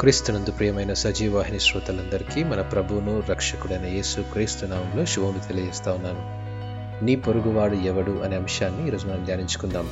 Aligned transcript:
క్రీస్తునందు 0.00 0.50
ప్రియమైన 0.50 0.92
సజీవాహిని 0.92 1.60
శ్రోతలందరికీ 1.60 2.44
మన 2.44 2.60
ప్రభువును 2.60 3.22
రక్షకుడైన 3.30 3.86
యేసు 3.86 4.20
క్రీస్తు 4.20 4.66
నామంలో 4.66 5.04
శుభములు 5.04 5.48
తెలియజేస్తా 5.48 5.92
ఉన్నాను. 5.92 6.40
నీ 7.04 7.16
పొరుగువాడు 7.16 7.74
ఎవడు 7.74 8.22
అనే 8.24 8.36
అంశాన్ని 8.36 8.88
ఈరోజు 8.88 9.06
మనం 9.06 9.24
ధ్యానించుకుందాం. 9.24 9.88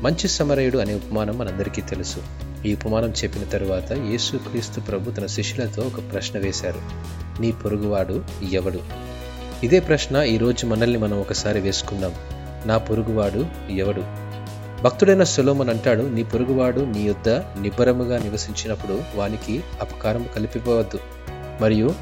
మంచి 0.00 0.28
సమరయుడు 0.28 0.78
అనే 0.78 0.94
ఉపమానం 0.94 1.38
మనందరికీ 1.38 1.82
తెలుసు. 1.82 2.16
ఈ 2.66 2.74
ఉపమానం 2.74 3.10
చెప్పిన 3.10 3.44
తరువాత 3.44 3.92
యేసు 3.92 4.36
క్రీస్తు 4.36 4.80
ప్రభు 4.80 5.10
తన 5.10 5.26
శిష్యులతో 5.26 5.82
ఒక 5.82 6.12
ప్రశ్న 6.12 6.38
వేశారు. 6.38 6.80
నీ 7.40 7.52
పొరుగువాడు 7.52 8.24
ఎవడు? 8.52 8.78
ఇదే 9.64 9.80
ప్రశ్న 9.80 10.16
ఈరోజు 10.16 10.66
మనల్ని 10.66 10.98
మనం 10.98 11.20
ఒకసారి 11.20 11.60
వేసుకుందాం. 11.60 12.14
నా 12.66 12.78
పొరుగువాడు 12.78 13.46
ఎవడు? 13.70 14.29
భక్తుడైన 14.82 15.22
సులోమన్ 15.22 15.68
అంటాడు 15.68 16.02
నీ 16.02 16.22
పొరుగువాడు 16.22 16.80
నీ 16.80 17.02
యొద్ద 17.02 17.28
నిబ్బరముగా 17.28 18.18
నివసించినప్పుడు 18.18 19.02
వానికి 19.14 19.62
అపకారం 19.80 20.26
కలిపిపోవద్దు. 20.36 20.98
మరియు 21.60 21.94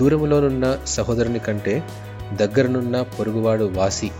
దూరములోనున్న 0.00 0.78
సహోదరుని 0.86 1.38
కంటే 1.38 1.82
దగ్గరనున్న 2.36 3.00
పొరుగువాడు 3.00 3.64
వాసి. 3.64 4.10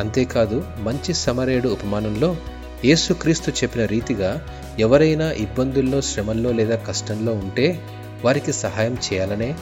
అంతేకాదు 0.00 0.64
మంచి 0.78 1.14
సమరేయుడు 1.14 1.68
ఉపమానంలో 1.68 2.36
యేసుక్రీస్తు 2.84 3.50
చెప్పిన 3.50 3.84
రీతిగా 3.84 4.46
ఎవరైనా 4.78 5.32
ఇబ్బందుల్లో 5.32 6.00
శ్రమల్లో 6.00 6.52
లేదా 6.52 6.76
కష్టంలో 6.76 7.32
ఉంటే 7.32 7.80
వారికి 8.24 8.52
సహాయం 8.52 8.96
చేయాలనే. 9.12 9.54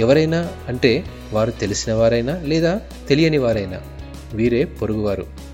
ఎవరైనా 0.00 0.48
అంటే 0.68 1.04
వారు 1.32 1.50
తెలిసిన 1.50 1.94
వారైనా 1.94 2.36
లేదా 2.36 2.80
తెలియని 3.08 3.38
వారైనా 3.38 3.80
వీరే 4.34 4.64
పొరుగువారు. 4.64 5.45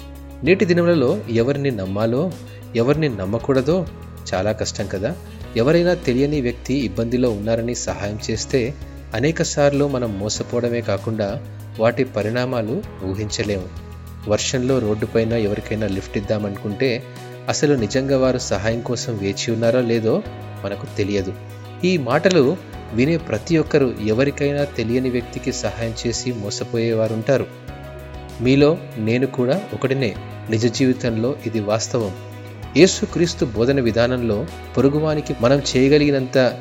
నేటి 0.44 0.64
దినములలో 0.64 1.18
ఎవరిని 1.30 1.70
నమ్మాలో 1.70 2.32
ఎవరిని 2.76 3.08
నమ్మకూడదో 3.08 3.86
చాలా 4.34 4.52
కష్టం 4.52 4.86
కదా. 4.86 5.16
ఎవరైనా 5.56 5.94
తెలియని 5.94 6.40
వ్యక్తి 6.40 6.74
ఇబ్బందిలో 6.74 7.30
ఉన్నారని 7.30 7.74
సహాయం 7.74 8.18
చేస్తే 8.30 8.74
అనేక 9.14 9.42
సార్లు 9.42 9.88
మనం 9.88 10.18
మోసపోవడమే 10.18 10.80
కాకుండా 10.80 11.42
వాటి 11.78 12.04
పరిణామాలు 12.04 12.82
ఊహించలేము. 13.04 13.68
వర్షంలో 14.28 14.78
రోడ్డుపైన 14.78 15.32
ఎవరికైనా 15.32 15.86
లిఫ్ట్ 15.86 16.18
ఇద్దామనుకుంటే 16.18 17.02
అసలు 17.48 17.74
నిజంగా 17.74 18.18
వారు 18.18 18.38
సహాయం 18.38 18.80
కోసం 18.80 19.18
వేచి 19.22 19.52
ఉన్నారో 19.52 19.80
లేదో 19.80 20.22
మనకు 20.64 20.86
తెలియదు. 20.96 21.32
ఈ 21.84 21.96
మాటలు 21.96 22.56
వినే 22.94 23.16
ప్రతి 23.16 23.56
ఒక్కరూ 23.56 23.92
ఎవరికైనా 24.06 24.64
తెలియని 24.64 25.10
వ్యక్తికి 25.10 25.52
సహాయం 25.52 25.94
చేసి 26.06 26.32
మోసపోయేవారు 26.32 27.14
ఉంటారు 27.14 27.61
మీలో 28.40 28.78
నేను 28.98 29.26
కూడా 29.26 29.62
ఒకటినే 29.74 30.14
నిజ 30.50 30.66
జీవితంలో 30.66 31.34
ఇది 31.46 31.60
వాస్తవం. 31.60 32.10
యేసుక్రీస్తు 32.76 33.44
బోధన 33.44 33.80
విధానంలో 33.80 34.46
పొరుగువానికి 34.76 35.34
మనం 35.40 35.62
చేయగలిగినంత 35.76 36.60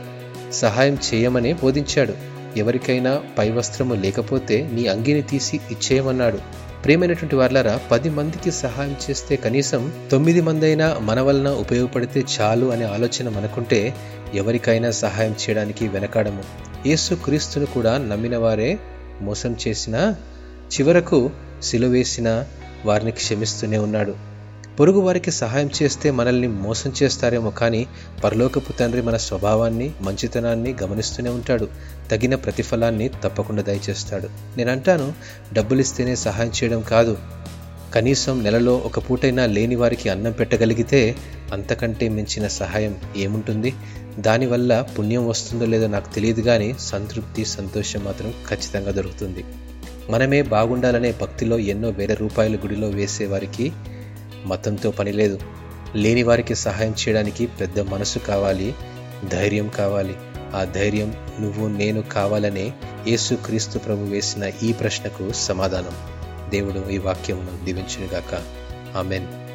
సహాయం 0.52 0.98
చేయమనే 1.14 1.54
బోధించాడు. 1.54 2.14
ఎవరికైనా 2.58 3.22
పై 3.38 3.52
వస్త్రము 3.52 3.94
లేకపోతే 3.94 4.70
నీ 4.74 4.88
అంగిని 4.88 5.22
తీసి 5.22 5.60
ఇచ్చేయమన్నాడు. 5.72 6.40
ప్రేమైనటువంటి 6.86 7.36
వాళ్ళరా 7.36 7.80
పది 7.92 8.10
మందికి 8.10 8.52
సహాయం 8.52 8.96
చేస్తే 9.10 9.36
కనీసం 9.36 9.94
తొమ్మిది 10.12 10.42
మందైనా 10.42 10.98
మన 11.02 11.22
వలన 11.22 11.50
ఉపయోగపడితే 11.50 12.24
చాలు 12.40 12.66
అనే 12.66 12.86
ఆలోచన 12.86 13.30
మనకుంటే 13.30 13.94
ఎవరికైనా 14.34 14.92
సహాయం 14.92 15.32
చేయడానికి 15.32 15.88
వెనకాడము. 15.88 16.44
యేసు 16.88 17.16
క్రీస్తును 17.16 17.66
కూడా 17.66 17.98
నమ్మిన 17.98 18.38
వారే 18.38 18.80
మోసం 19.22 19.56
చేసిన 19.68 20.14
చివరకు 20.74 21.30
సిలువేసిన 21.64 22.46
వారిని 22.86 23.12
క్షమిస్తూనే 23.12 23.78
ఉన్నాడు. 23.78 24.32
పొరుగు 24.80 25.00
వారికి 25.00 25.32
సహాయం 25.32 25.70
చేస్తే 25.84 26.12
మనల్ని 26.12 26.48
మోసం 26.48 26.94
చేస్తారేమో 27.04 27.50
కానీ 27.50 27.88
పరలోకపు 28.24 28.72
తండ్రి 28.72 29.02
మన 29.02 29.18
స్వభావాన్ని 29.18 29.92
మంచితనాన్ని 30.02 30.76
గమనిస్తూనే 30.84 31.30
ఉంటాడు. 31.30 31.68
తగిన 32.12 32.36
ప్రతిఫలాన్ని 32.36 33.10
తప్పకుండా 33.24 33.62
దయచేస్తాడు. 33.62 34.30
నేను 34.58 34.72
అంటాను 34.72 35.14
డబ్బులు 35.54 35.82
ఇస్తేనే 35.82 36.16
సహాయం 36.16 36.52
చేయడం 36.64 36.82
కాదు. 36.82 37.18
కనీసం 37.96 38.44
నెలలో 38.44 38.78
ఒక 38.78 39.00
పూటైనా 39.00 39.46
లేని 39.46 39.76
వారికి 39.76 40.10
అన్నం 40.10 40.32
పెట్టగలిగితే 40.32 41.16
అంతకంటే 41.54 42.10
మించిన 42.10 42.48
సహాయం 42.48 42.98
ఏముంటుంది? 43.18 43.74
దానివల్ల 44.20 44.86
పుణ్యం 45.00 45.28
వస్తుందో 45.28 45.66
లేదో 45.66 45.88
నాకు 45.88 46.16
తెలియదు 46.16 46.42
కానీ 46.42 46.76
సంతృప్తి 46.80 47.46
సంతోషం 47.46 48.04
మాత్రం 48.04 48.34
ఖచ్చితంగా 48.50 48.92
దొరుకుతుంది. 48.92 49.44
మనమే 50.10 50.42
బాగుండాలనే 50.42 51.14
భక్తిలో 51.22 51.60
ఎన్నో 51.60 51.90
వేల 51.90 52.14
రూపాయలు 52.14 52.58
గుడిలో 52.58 52.90
వేసేవారికి 52.90 53.72
మతంతో 54.46 54.92
పని 54.92 55.12
లేదు. 55.12 55.40
లేని 55.96 56.24
వారికి 56.24 56.56
సహాయం 56.56 56.92
చేయడానికి 56.92 57.46
పెద్ద 57.46 57.80
మనసు 57.80 58.20
కావాలి 58.20 58.76
ధైర్యం 59.28 59.70
కావాలి. 59.70 60.16
ఆ 60.56 60.64
ధైర్యం 60.64 61.16
నువ్వు 61.40 61.68
నేను 61.68 62.02
కావాలనే 62.02 62.74
యేసు 63.08 63.36
క్రీస్తు 63.36 63.80
ప్రభు 63.80 64.04
వేసిన 64.04 64.52
ఈ 64.64 64.74
ప్రశ్నకు 64.74 65.32
సమాధానం. 65.32 65.96
దేవుడు 66.50 66.90
ఈ 66.90 66.98
వాక్యమును 66.98 67.66
దీవించునుగాక. 67.66 68.42
ఆమెన్. 68.98 69.51